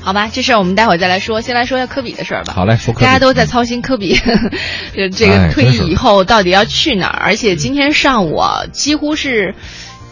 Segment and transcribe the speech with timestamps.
[0.00, 1.40] 好吧，这事儿我们待会儿再来说。
[1.40, 2.52] 先来说一下科比的事儿吧。
[2.54, 3.06] 好嘞，说科比。
[3.06, 4.14] 大家都在操心科比，
[4.96, 7.22] 就这个退役以后到底要去哪儿？
[7.22, 9.54] 而且今天上午啊，几乎是。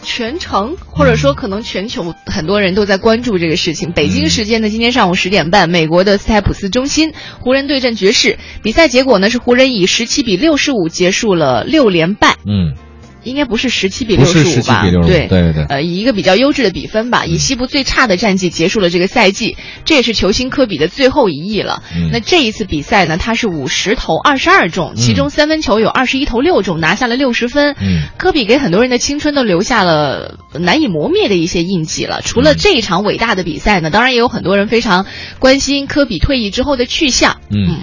[0.01, 3.91] 全程，或者说可能全球很多人都在关注这个事情。
[3.91, 7.11] 北京时间的今天上午十点半，美国的斯台普斯中心，
[7.41, 12.37] 湖人对阵爵士，比赛结果呢是湖人以十七比六十五结束了六连败。
[12.47, 12.75] 嗯。
[13.23, 14.83] 应该不是十七比六十五吧？
[14.89, 21.83] 对对对，呃，以一个比较优质的比分吧，以西部最差的战绩结束了这个赛季，这也是球星科比的最后一役了。
[22.11, 27.75] 那这一次比赛呢，他是五十投二十二中，其中三分球有二十一投六中，拿下了六十分。
[28.17, 32.21] 科比给很多人的青春都留下了难以磨灭的一些印记了。
[32.21, 35.05] 除了这一场伟大的比赛呢，当然也有很多人非常
[35.39, 37.37] 关心科比退役之后的去向。
[37.49, 37.79] 嗯，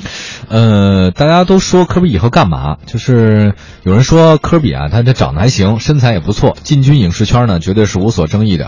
[0.49, 2.79] 呃，大家都说科比以后干嘛？
[2.87, 5.27] 就是有人说科比啊，他这长。
[5.27, 8.67] 长得还行，身材也不错，进军影视圈呢，绝对是无所争议的，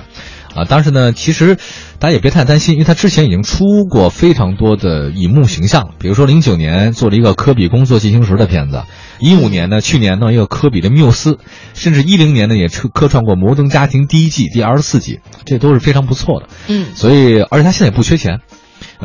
[0.56, 0.66] 啊！
[0.69, 1.56] 但是呢，其实
[2.00, 8.83] 大家也别太担心，因为他之前已经出过非常多的荧幕形象，比如说零九年做了一个科比工作进行时的片子，
[9.20, 11.39] 一五年呢，去年呢一个科比的缪斯，
[11.74, 16.48] 甚至一零年呢也客客串过《摩登家庭》第一季第二十四集，这都是非常不错的。
[16.67, 18.41] 嗯，所以而且他现在也不缺钱。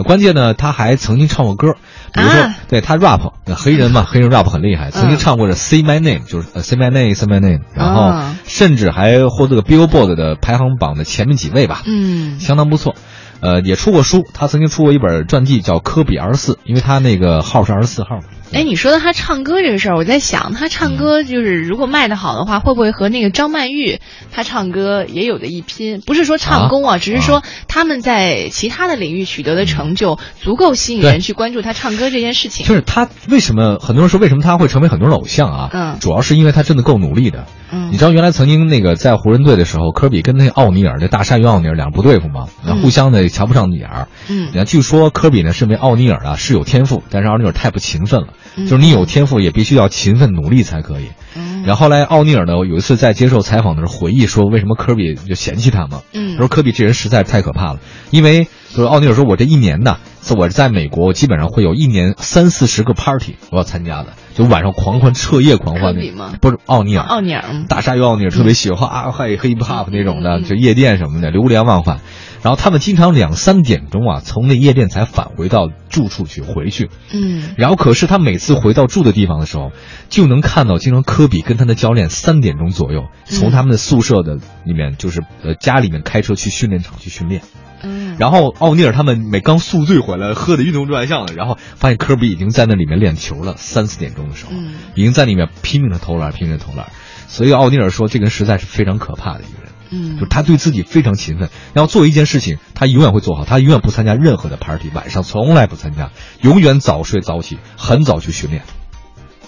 [0.02, 1.76] 关键呢，他还曾经唱过歌，
[2.14, 3.22] 比如说，对他 rap，
[3.56, 12.96] 黑人嘛， 黑人 rap 很厉害，曾经唱过这 Say My Name，就是 Say My Name，Say My Name，然后甚至还获得个 Billboard 的排行榜的前面几位吧，嗯，相当不错。
[13.40, 18.20] 呃，也出过书，他曾经出过一本传记，叫《科比二十四》，因为他那个号是二十四号。
[18.54, 24.00] 哎，你说的他唱歌这个事儿，我在想，他唱歌就是如果卖的好的话，会不会和那个张曼玉
[24.32, 26.02] 他唱歌也有的一拼？
[26.06, 32.66] 不是说唱功啊，只是说他们在其他的领域取得的成就足够吸引人去关注他唱歌这件事情。
[32.66, 35.70] 就是他为什么很多人说为什么他会成为很多人偶像啊？
[35.74, 37.48] 嗯，主要是因为他真的够努力的。
[37.74, 42.46] 嗯，你知道原来曾经那个在湖人队的时候，科比跟那奥尼尔那大鲨鱼奥尼尔两不对付吗？
[42.64, 44.08] 那互相的瞧不上眼儿。
[44.30, 48.28] 嗯，你看，据说科比呢是认为奥尼尔啊是有天赋，但是奥尼尔太不勤奋了。
[48.56, 51.08] 就是你有天赋，也必须要勤奋努力才可以。
[51.36, 56.02] 嗯，然后来奥尼尔呢有一次在接受采访的时候回忆说，为什么科比就嫌弃他嘛？
[56.14, 57.80] 嗯，他说科比这人实在是太可怕了，
[58.12, 59.98] 因为就是奥尼尔说，我这一年呢，
[60.36, 64.14] 我在美国我基本上会有一年三四十个 party 我要参加的。
[64.34, 72.00] 就晚上狂欢，彻夜狂欢那不是奥尼尔，奥尼尔，大鲨鱼奥尼尔特别喜欢啊，还有 hip hop 那种的，就夜店什么的，流连忘返。
[72.42, 76.90] 然后他们经常两三点钟啊，从那夜店才返回到住处去回去。
[77.14, 79.72] 嗯，然后可是他每次回到住的地方的时候，
[80.10, 87.44] 就能看到经常科比跟他的教练三点钟左右从他们的宿舍的里面，就是呃家里面开车去训练场去训练。
[87.84, 93.56] 嗯，然后奥尼尔他们每刚宿醉回来，喝的晕头转向的，然后发现科比已经在那里面练球了。
[93.58, 94.52] 三四点钟的时候，
[94.96, 96.88] 已经在里面拼命的投篮，拼命的投篮。
[97.28, 99.72] 所以奥尼尔说，这个人实在是非常可怕的一个人。
[99.96, 106.10] 嗯，就他对自己非常勤奋，然后做一件事情，他永远会做好，他永远不参加任何的 party，晚上从来不参加，
[106.42, 108.64] 永远早睡早起，很早去训练。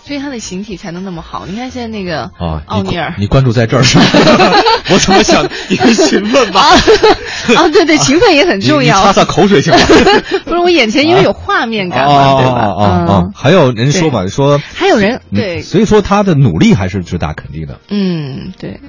[0.04, 1.48] 所以他的形体才能那么好。
[1.48, 3.98] 你看现在那个啊，奥尼尔，你关注在这儿是？
[4.94, 6.62] 我怎么想你勤奋吧？
[7.56, 9.02] 啊，对对，勤奋也很重要。
[9.04, 9.80] 擦擦口水行吗？
[10.46, 12.74] 不是我眼前因为有画面感嘛，对吧？
[12.78, 13.24] 啊啊！
[13.36, 17.80] 还有人说嘛，说还有人对，所以说他的努力还是值得肯定的。
[17.90, 18.80] 嗯，对。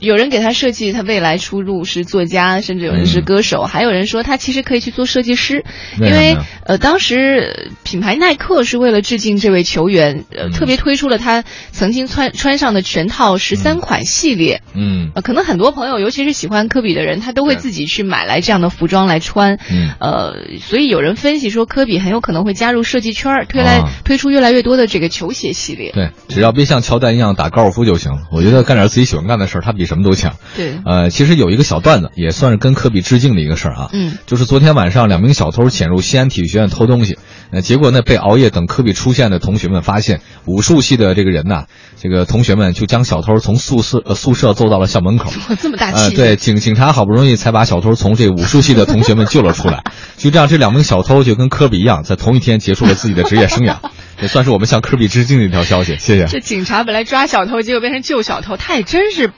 [0.00, 5.64] 嗯，有人给他设计他未来出路是作家，甚至有人是歌手，还有人说他其实可以去做设计师，
[5.98, 11.42] 因为呃，当时品牌耐克是为了致敬这位球员，呃，特别推出了他
[11.72, 14.62] 曾经穿穿上的全套十三款系列。
[14.74, 19.58] 嗯，呃，可能很多朋友，尤其是喜欢科比的人，他都会自己去买来这样的服装来穿。
[19.68, 25.90] 嗯，呃，所以有人分析说，科比很有可能会加入设计圈，推来推出越来越多的这个球鞋系列。
[25.92, 28.12] 对，只要别像乔丹一样打高尔夫就行。
[28.30, 29.48] 我觉得干点自己喜欢干的。
[29.48, 37.18] 事儿他比什么都强，对，呃，其实有一个小段子，也算是跟科比致敬的一个事儿啊，嗯，就是昨天晚上两名小偷潜入西安体育学院偷东西，
[37.50, 41.64] 呃，结果呢被熬夜等科比出现的同学们发现，武术系的这个人呐，
[41.96, 49.82] 这个同学们就将小偷从宿舍呃宿舍揍到了校门口，这么大气，呃，对，警警察好不容易才把小偷从这武术系的同学们救了出来，
[50.18, 53.76] 就这样，这两名小偷就跟科比一样，在同一天结束了自己的职业生涯，
[54.20, 56.26] 也算是我们向科比致敬的一条消息，谢谢。
[56.26, 59.32] 这警察本来抓小偷，结果变成救小偷，他也真是。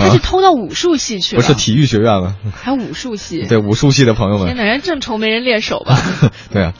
[0.00, 2.34] 他是偷到武术系去了，不是体育学院了？
[2.52, 3.46] 还武术系？
[3.46, 5.98] 对武术系的朋友们，天哪，人正愁没人练手吧？
[6.52, 6.74] 对啊。